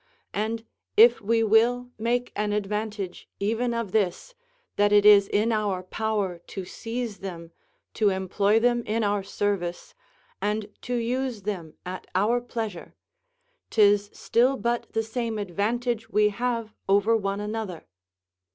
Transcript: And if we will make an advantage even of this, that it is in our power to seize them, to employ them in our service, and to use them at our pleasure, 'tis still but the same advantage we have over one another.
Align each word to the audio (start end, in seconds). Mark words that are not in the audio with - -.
And 0.33 0.65
if 0.97 1.21
we 1.21 1.43
will 1.43 1.91
make 1.99 2.31
an 2.35 2.53
advantage 2.53 3.29
even 3.39 3.71
of 3.71 3.91
this, 3.91 4.33
that 4.75 4.91
it 4.91 5.05
is 5.05 5.27
in 5.27 5.51
our 5.51 5.83
power 5.83 6.39
to 6.47 6.65
seize 6.65 7.19
them, 7.19 7.51
to 7.93 8.09
employ 8.09 8.59
them 8.59 8.81
in 8.87 9.03
our 9.03 9.21
service, 9.21 9.93
and 10.41 10.73
to 10.81 10.95
use 10.95 11.43
them 11.43 11.75
at 11.85 12.07
our 12.15 12.41
pleasure, 12.41 12.95
'tis 13.69 14.09
still 14.11 14.57
but 14.57 14.91
the 14.93 15.03
same 15.03 15.37
advantage 15.37 16.09
we 16.09 16.29
have 16.29 16.73
over 16.89 17.15
one 17.15 17.39
another. 17.39 17.85